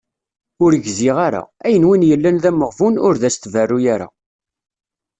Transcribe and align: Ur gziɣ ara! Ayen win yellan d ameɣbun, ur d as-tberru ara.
Ur 0.63 0.71
gziɣ 0.85 1.17
ara! 1.27 1.41
Ayen 1.65 1.87
win 1.87 2.07
yellan 2.09 2.37
d 2.43 2.45
ameɣbun, 2.49 2.95
ur 3.05 3.13
d 3.21 3.23
as-tberru 3.27 3.79
ara. 3.93 4.07